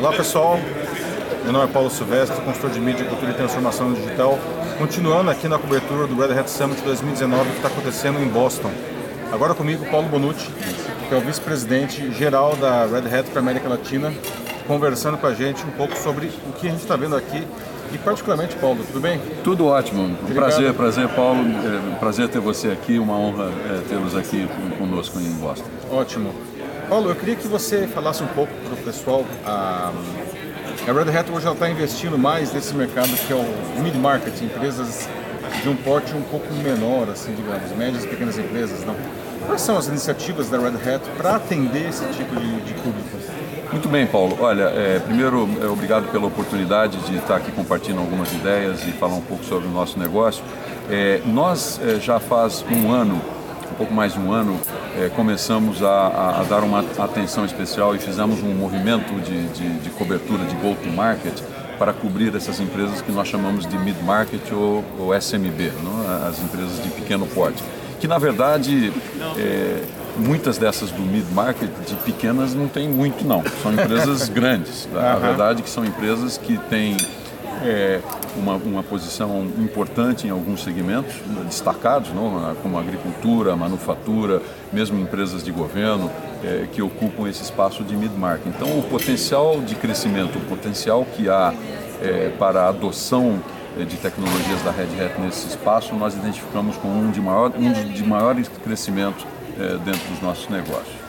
[0.00, 0.58] Olá pessoal,
[1.44, 4.38] meu nome é Paulo Silvestre, consultor de mídia, cultura e transformação digital.
[4.78, 8.70] Continuando aqui na cobertura do Red Hat Summit 2019 que está acontecendo em Boston.
[9.30, 10.50] Agora comigo Paulo Bonucci,
[11.06, 14.10] que é o vice-presidente geral da Red Hat para a América Latina,
[14.66, 17.46] conversando com a gente um pouco sobre o que a gente está vendo aqui
[17.92, 19.20] e particularmente Paulo, tudo bem?
[19.44, 24.16] Tudo ótimo, um prazer, prazer Paulo, é, prazer ter você aqui, uma honra é, tê-los
[24.16, 24.48] aqui
[24.78, 25.68] conosco em Boston.
[25.90, 26.32] Ótimo.
[26.90, 29.24] Paulo, eu queria que você falasse um pouco para o pessoal.
[29.46, 29.92] A,
[30.88, 35.08] a Red Hat hoje está investindo mais nesse mercado que é o mid-market, empresas
[35.62, 38.96] de um porte um pouco menor, assim, digamos, médias e pequenas empresas, não?
[39.46, 43.18] Quais são as iniciativas da Red Hat para atender esse tipo de, de público?
[43.70, 44.36] Muito bem, Paulo.
[44.40, 49.14] Olha, é, primeiro, é, obrigado pela oportunidade de estar aqui compartilhando algumas ideias e falar
[49.14, 50.42] um pouco sobre o nosso negócio.
[50.90, 53.22] É, nós é, já faz um ano
[53.80, 54.60] pouco mais de um ano,
[54.94, 59.88] é, começamos a, a, dar uma atenção especial e fizemos um movimento de, de, de
[59.88, 61.40] cobertura de go-to-market
[61.78, 66.28] para cobrir essas empresas que nós chamamos de mid-market ou, ou, SMB, não?
[66.28, 67.62] as empresas de pequeno porte.
[67.98, 68.92] Que na verdade,
[69.38, 69.82] é,
[70.18, 74.86] muitas dessas do mid-market, de pequenas, não tem muito não, são empresas grandes.
[74.94, 76.98] A verdade é que são empresas que têm
[77.62, 78.00] é,
[78.36, 81.14] uma, uma posição importante em alguns segmentos
[81.46, 82.54] destacados, não?
[82.62, 86.10] como a agricultura, a manufatura, mesmo empresas de governo
[86.44, 88.46] é, que ocupam esse espaço de mid-market.
[88.46, 91.52] Então, o potencial de crescimento, o potencial que há
[92.02, 93.40] é, para a adoção
[93.78, 97.72] é, de tecnologias da Red Hat nesse espaço, nós identificamos como um de maior, um
[97.92, 99.26] de maiores crescimentos
[99.58, 100.99] é, dentro dos nossos negócios.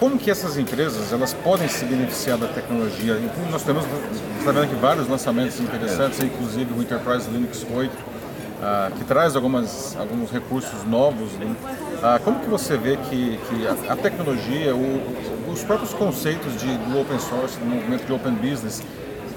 [0.00, 3.20] Como que essas empresas elas podem se beneficiar da tecnologia?
[3.50, 3.84] Nós temos,
[4.38, 6.24] está vendo aqui vários lançamentos interessantes, é.
[6.24, 7.92] inclusive o Enterprise Linux 8,
[8.62, 11.32] ah, que traz algumas, alguns recursos novos.
[11.32, 11.54] Né?
[12.02, 16.78] Ah, como que você vê que, que a, a tecnologia, o, os próprios conceitos de,
[16.78, 18.82] do open source, do movimento de open business,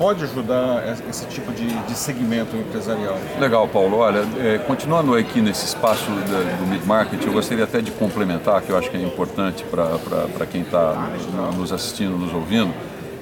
[0.03, 3.17] pode ajudar esse tipo de, de segmento empresarial.
[3.39, 3.99] Legal, Paulo.
[3.99, 8.69] Olha, é, continuando aqui nesse espaço da, do mid-market, eu gostaria até de complementar, que
[8.69, 11.09] eu acho que é importante para quem está
[11.55, 12.73] nos assistindo, nos ouvindo,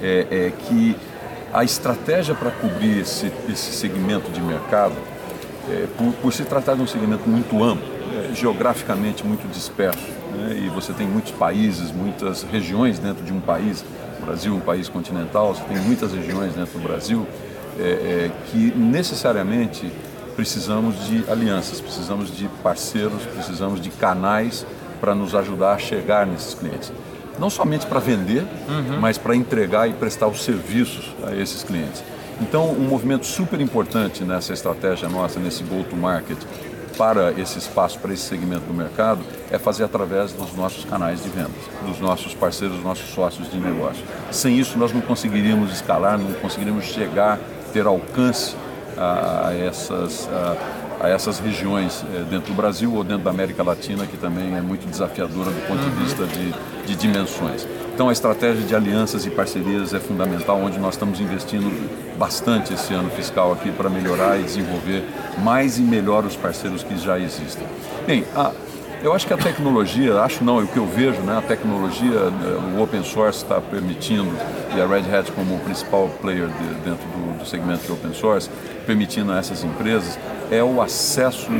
[0.02, 0.96] é, é que
[1.52, 4.96] a estratégia para cobrir esse, esse segmento de mercado,
[5.70, 10.60] é, por, por, se tratar de um segmento muito amplo, é, geograficamente muito disperso, né,
[10.64, 13.84] e você tem muitos países, muitas regiões dentro de um país,
[14.22, 17.26] o Brasil é um país continental, você tem muitas regiões dentro do Brasil
[17.78, 19.90] é, é, que necessariamente
[20.36, 24.64] precisamos de alianças, precisamos de parceiros, precisamos de canais
[25.00, 26.92] para nos ajudar a chegar nesses clientes.
[27.38, 29.00] Não somente para vender, uhum.
[29.00, 32.02] mas para entregar e prestar os serviços a esses clientes.
[32.40, 36.38] Então, um movimento super importante nessa estratégia nossa, nesse go-to-market,
[36.96, 39.20] para esse espaço, para esse segmento do mercado,
[39.50, 41.50] é fazer através dos nossos canais de vendas,
[41.86, 44.02] dos nossos parceiros, dos nossos sócios de negócio.
[44.30, 47.38] Sem isso, nós não conseguiríamos escalar, não conseguiríamos chegar,
[47.72, 48.54] ter alcance
[48.96, 50.56] a, essas, a,
[51.02, 54.60] a essas regiões eh, dentro do Brasil ou dentro da América Latina, que também é
[54.60, 57.66] muito desafiadora do ponto de vista de, de dimensões.
[57.92, 61.70] Então a estratégia de alianças e parcerias é fundamental, onde nós estamos investindo
[62.16, 65.04] bastante esse ano fiscal aqui para melhorar e desenvolver
[65.42, 67.66] mais e melhor os parceiros que já existem.
[68.06, 68.52] Bem, a,
[69.02, 72.18] eu acho que a tecnologia, acho não, é o que eu vejo, né, a tecnologia,
[72.18, 74.30] eh, o open source está permitindo,
[74.76, 78.14] e a Red Hat como o principal player de, dentro do, do, segmento de open
[78.14, 78.48] source,
[78.86, 80.18] permitindo a essas empresas,
[80.50, 81.50] é o acesso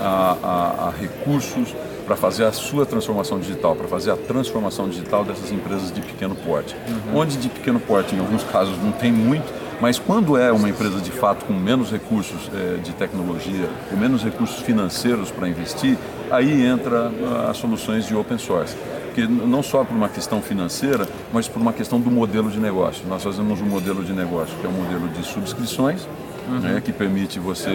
[0.00, 1.74] a, a, a recursos
[2.06, 6.34] para fazer a sua transformação digital, para fazer a transformação digital dessas empresas de pequeno
[6.34, 6.76] porte.
[6.86, 7.20] Uhum.
[7.20, 9.50] Onde de pequeno porte, em alguns casos, não tem muito,
[9.80, 14.22] mas quando é uma empresa de fato com menos recursos é, de tecnologia, com menos
[14.22, 15.98] recursos financeiros para investir,
[16.30, 18.76] aí entra ah, as soluções de open source.
[19.06, 23.06] Porque não só por uma questão financeira, mas por uma questão do modelo de negócio.
[23.06, 26.08] Nós fazemos um modelo de negócio que é um modelo de subscrições,
[26.48, 26.58] uhum.
[26.60, 27.70] né, que permite você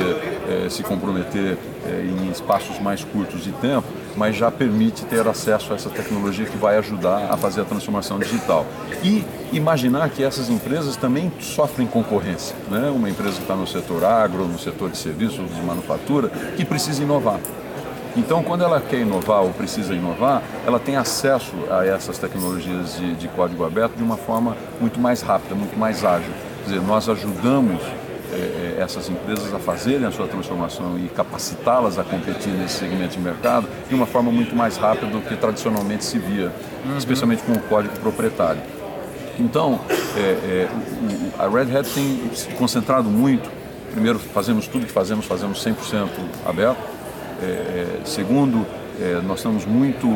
[0.48, 5.72] é, se comprometer é, em espaços mais curtos de tempo, mas já permite ter acesso
[5.74, 8.66] a essa tecnologia que vai ajudar a fazer a transformação digital.
[9.04, 12.56] E imaginar que essas empresas também sofrem concorrência.
[12.70, 12.92] Né?
[12.94, 17.02] Uma empresa que está no setor agro, no setor de serviços, de manufatura, que precisa
[17.02, 17.40] inovar.
[18.18, 23.16] Então, quando ela quer inovar ou precisa inovar, ela tem acesso a essas tecnologias de,
[23.16, 26.32] de código aberto de uma forma muito mais rápida, muito mais ágil.
[26.64, 27.82] Quer dizer, nós ajudamos
[28.32, 33.16] é, é, essas empresas a fazerem a sua transformação e capacitá-las a competir nesse segmento
[33.16, 36.52] de mercado de uma forma muito mais rápida do que tradicionalmente se via,
[36.86, 36.98] uhum.
[36.98, 38.62] especialmente com o código proprietário.
[39.40, 39.80] Então,
[40.16, 40.70] é, é,
[41.40, 43.50] a Red Hat tem se concentrado muito.
[43.92, 46.10] Primeiro, fazemos tudo que fazemos, fazemos 100%
[46.46, 46.78] aberto.
[47.42, 48.66] É, segundo,
[49.26, 50.08] nós estamos muito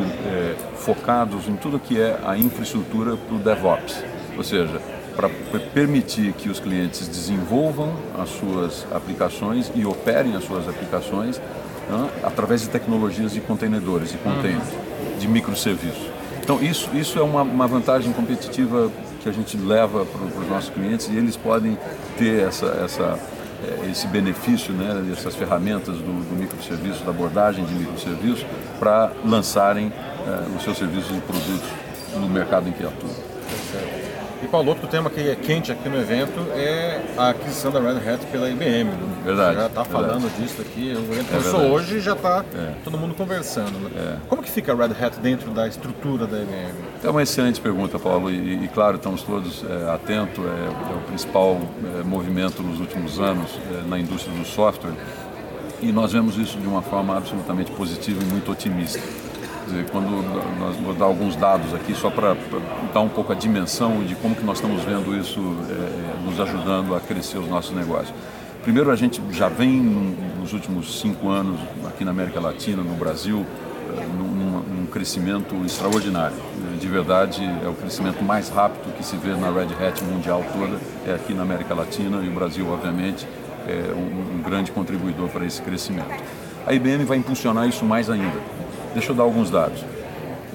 [0.76, 4.04] focados em tudo que é a infraestrutura para o DevOps.
[4.38, 4.82] Ou seja,
[5.16, 5.30] para
[5.74, 11.40] permitir que os clientes desenvolvam as suas aplicações e operem as suas aplicações
[11.90, 15.20] né, através de tecnologias de contenedores, de containers, uhum.
[15.20, 16.12] de microserviços.
[16.42, 20.70] Então isso, isso é uma, uma vantagem competitiva que a gente leva para os nossos
[20.70, 21.78] clientes e eles podem
[22.18, 23.20] ter essa, essa,
[23.64, 28.46] eh, esse benefício, né, essas ferramentas do, do microserviço, da abordagem de microserviços,
[28.80, 29.94] para lançarem
[30.28, 31.70] é, os seus serviços e produtos
[32.16, 33.14] no mercado em que atuam.
[34.54, 38.24] Paulo, outro tema que é quente aqui no evento é a aquisição da Red Hat
[38.28, 38.88] pela IBM.
[39.26, 39.56] Verdade.
[39.56, 40.94] Já está falando disso aqui.
[40.96, 42.76] O evento começou hoje e já está é.
[42.84, 43.72] todo mundo conversando.
[43.80, 43.90] Né?
[43.98, 44.18] É.
[44.30, 46.72] Como que fica a Red Hat dentro da estrutura da IBM?
[47.04, 48.30] É uma excelente pergunta, Paulo.
[48.30, 50.46] E, e claro, estamos todos é, atentos.
[50.46, 51.60] É, é, o principal
[52.00, 53.58] é, movimento nos últimos anos
[53.90, 54.94] na indústria do software.
[55.82, 59.02] E nós vemos isso de uma forma absolutamente positiva e muito otimista
[59.66, 60.10] dizer, quando
[60.60, 62.36] nós vou dar alguns dados aqui só para
[62.94, 65.40] dar um pouco a dimensão de como que nós estamos vendo isso
[65.70, 68.14] é, nos ajudando a crescer os nossos negócios.
[68.64, 69.82] Primeiro, a gente já vem
[70.40, 73.46] nos últimos cinco anos aqui na América Latina, no Brasil,
[73.98, 76.38] é, num, num crescimento extraordinário.
[76.80, 80.80] De verdade, é o crescimento mais rápido que se vê na Red Hat mundial toda,
[81.06, 83.28] é aqui na América Latina e o Brasil, obviamente,
[83.68, 86.24] é um, um grande contribuidor para esse crescimento.
[86.66, 88.40] A IBM vai impulsionar isso mais ainda.
[88.94, 89.84] Deixa eu dar alguns dados.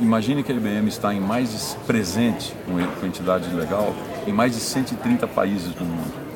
[0.00, 2.54] Imagine que a IBM está em mais de, presente
[3.00, 3.92] com entidade legal
[4.26, 6.28] em mais de 130 países do mundo.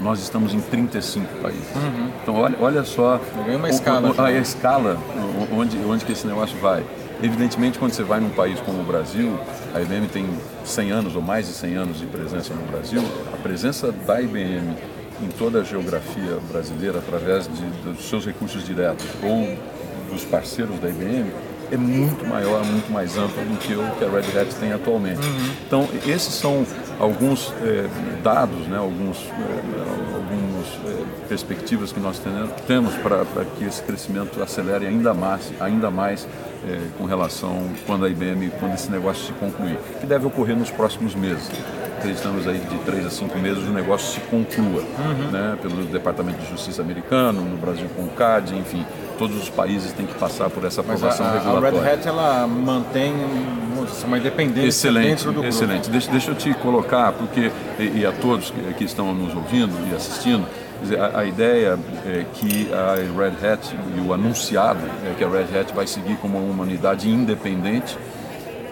[0.00, 1.76] Nós estamos em 35 países.
[1.76, 2.10] Uhum.
[2.22, 4.98] Então olha, olha só uma escala, o, a, a, escala
[5.52, 6.84] onde, onde que esse negócio vai.
[7.22, 9.38] Evidentemente, quando você vai num país como o Brasil,
[9.74, 10.26] a IBM tem
[10.64, 13.02] 100 anos ou mais de 100 anos de presença no Brasil,
[13.32, 14.74] a presença da IBM
[15.22, 19.56] em toda a geografia brasileira, através de, dos seus recursos diretos ou
[20.14, 21.30] dos parceiros da IBM
[21.70, 25.26] é muito maior, muito mais ampla do que o que a Red Hat tem atualmente.
[25.26, 25.50] Uhum.
[25.66, 26.64] Então, esses são
[27.00, 27.86] alguns é,
[28.22, 32.20] dados, né, alguns, é, algumas é, perspectivas que nós
[32.66, 33.24] temos para
[33.56, 36.26] que esse crescimento acelere ainda mais, ainda mais
[36.96, 41.14] com relação quando a IBM, quando esse negócio se concluir, que deve ocorrer nos próximos
[41.14, 41.50] meses
[42.04, 45.30] acreditamos aí de três a cinco meses o negócio se conclua, uhum.
[45.32, 48.84] né, pelo Departamento de Justiça americano, no Brasil com o CAD, enfim,
[49.18, 51.80] todos os países têm que passar por essa aprovação Mas a, regulatória.
[51.80, 53.12] A Red Hat ela mantém
[54.04, 55.90] uma independência excelente, dentro do Excelente.
[55.90, 59.72] Deixa, deixa eu te colocar, porque e, e a todos que, que, estão nos ouvindo
[59.90, 60.46] e assistindo,
[60.98, 64.80] a, a, ideia é que a Red Hat e o anunciado
[65.10, 67.96] é que a Red Hat vai seguir como uma unidade independente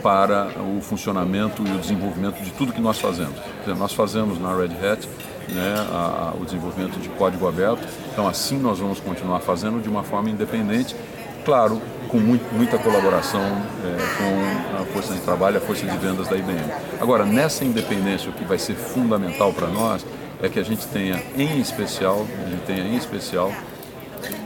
[0.03, 3.35] para o funcionamento e o desenvolvimento de tudo que nós fazemos.
[3.61, 5.09] Dizer, nós fazemos na Red Hat
[5.49, 10.03] né, a, o desenvolvimento de código aberto, então assim nós vamos continuar fazendo de uma
[10.03, 10.95] forma independente,
[11.45, 16.29] claro, com muito, muita colaboração é, com a força de trabalho, a força de vendas
[16.29, 16.71] da IBM.
[17.01, 20.05] Agora, nessa independência, o que vai ser fundamental para nós
[20.43, 23.51] é que a gente tenha em especial, a gente tenha em especial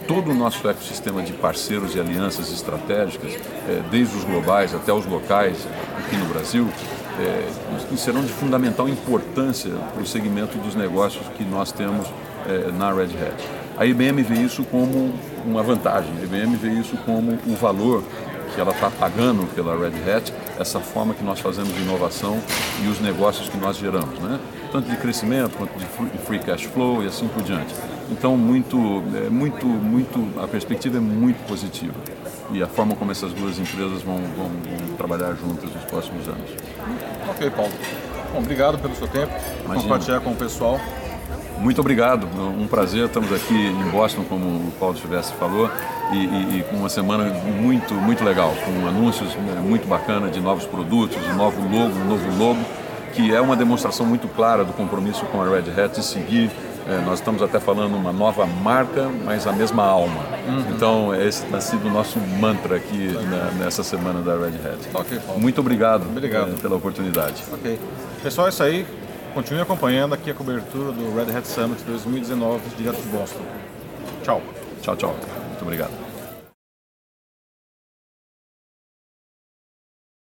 [0.06, 3.32] todo o nosso ecossistema de parceiros e alianças estratégicas,
[3.68, 5.66] é, desde os globais até os locais
[5.98, 6.68] aqui no Brasil,
[7.18, 7.48] é,
[7.88, 12.06] que serão de fundamental importância para o segmento dos negócios que nós temos
[12.46, 13.44] é, na Red Hat.
[13.76, 15.12] A IBM vê isso como
[15.44, 18.02] uma vantagem, a IBM vê isso como o valor
[18.54, 22.38] que ela está pagando pela Red Hat, essa forma que nós fazemos de inovação
[22.82, 24.40] e os negócios que nós geramos, né?
[24.72, 27.74] tanto de crescimento quanto de free cash flow e assim por diante.
[28.10, 31.94] Então, muito, é, muito, muito, a perspectiva é muito positiva
[32.50, 36.50] e a forma como essas duas empresas vão, vão, vão trabalhar juntas nos próximos anos.
[37.28, 37.72] Ok, Paulo.
[38.32, 39.32] Bom, obrigado pelo seu tempo,
[39.64, 39.82] Imagina.
[39.82, 40.80] compartilhar com o pessoal.
[41.58, 43.06] Muito obrigado, um prazer.
[43.06, 45.70] Estamos aqui em Boston, como o Paulo Silvestre falou,
[46.12, 50.38] e, e, e, com uma semana muito, muito legal, com anúncios né, muito bacana de
[50.38, 52.60] novos produtos, um novo logo, novo logo,
[53.14, 56.50] que é uma demonstração muito clara do compromisso com a Red Hat de seguir
[56.88, 60.22] é, nós estamos até falando uma nova marca, mas a mesma alma.
[60.46, 60.64] Uhum.
[60.70, 64.78] Então, esse tem sido o nosso mantra aqui né, nessa semana da Red Hat.
[64.94, 66.52] Okay, Muito obrigado, obrigado.
[66.52, 67.42] É, pela oportunidade.
[67.52, 67.78] Ok.
[68.22, 68.86] Pessoal, é isso aí.
[69.34, 73.42] Continue acompanhando aqui a cobertura do Red Hat Summit 2019 direto de Boston.
[74.22, 74.40] Tchau.
[74.80, 75.16] Tchau, tchau.
[75.48, 76.05] Muito obrigado.